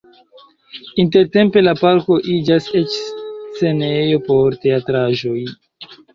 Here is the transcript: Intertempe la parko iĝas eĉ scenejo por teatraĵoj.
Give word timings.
Intertempe 1.03 1.63
la 1.65 1.73
parko 1.81 2.17
iĝas 2.37 2.71
eĉ 2.81 2.97
scenejo 3.19 4.19
por 4.31 4.59
teatraĵoj. 4.67 5.39